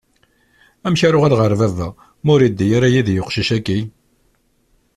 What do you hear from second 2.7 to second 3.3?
ara yid-i